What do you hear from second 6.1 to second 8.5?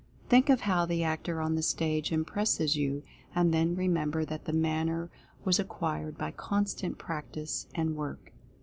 by constant practice, and work.